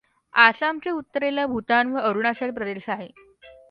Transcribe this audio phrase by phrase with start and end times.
[0.33, 3.07] अासामच्या उत्तरेला भूतान व अरूणाचल प्रदेश आहे.